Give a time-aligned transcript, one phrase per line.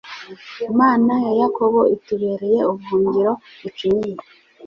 [0.69, 4.19] Imana ya Yakobo itubereye ubuhungiro bucinyiye